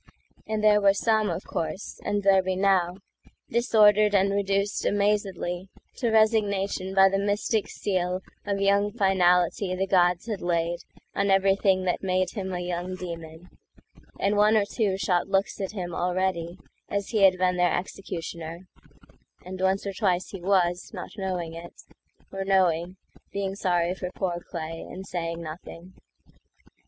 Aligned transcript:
And 0.47 0.63
there 0.63 0.81
were 0.81 0.95
some, 0.95 1.29
of 1.29 1.43
course, 1.45 1.99
and 2.03 2.23
there 2.23 2.41
be 2.41 2.55
now, 2.55 2.97
Disordered 3.51 4.15
and 4.15 4.31
reduced 4.33 4.83
amazedlyTo 4.83 6.11
resignation 6.11 6.95
by 6.95 7.07
the 7.07 7.19
mystic 7.19 7.67
sealOf 7.67 8.21
young 8.57 8.91
finality 8.93 9.75
the 9.75 9.85
gods 9.85 10.25
had 10.25 10.39
laidOn 10.39 10.79
everything 11.29 11.83
that 11.83 12.01
made 12.01 12.31
him 12.31 12.51
a 12.51 12.59
young 12.59 12.95
demon; 12.95 13.49
And 14.19 14.35
one 14.37 14.57
or 14.57 14.65
two 14.65 14.97
shot 14.97 15.27
looks 15.27 15.61
at 15.61 15.73
him 15.73 15.91
alreadyAs 15.91 17.09
he 17.09 17.21
had 17.21 17.37
been 17.37 17.57
their 17.57 17.77
executioner; 17.77 18.67
And 19.45 19.61
once 19.61 19.85
or 19.85 19.93
twice 19.93 20.29
he 20.29 20.41
was, 20.41 20.89
not 20.95 21.11
knowing 21.15 21.53
it,—Or 21.53 22.43
knowing, 22.43 22.97
being 23.31 23.53
sorry 23.53 23.93
for 23.93 24.09
poor 24.13 24.43
clayAnd 24.51 25.05
saying 25.05 25.43
nothing. 25.43 25.93